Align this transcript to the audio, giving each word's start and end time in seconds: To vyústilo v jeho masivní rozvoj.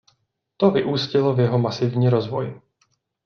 To 0.57 0.71
vyústilo 0.71 1.33
v 1.33 1.39
jeho 1.39 1.59
masivní 1.59 2.09
rozvoj. 2.09 2.61